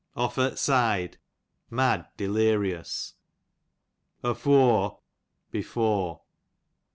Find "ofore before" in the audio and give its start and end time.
4.23-6.21